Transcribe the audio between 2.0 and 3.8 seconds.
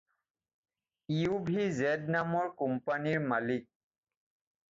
নামৰ কোম্পানীৰ মালিক।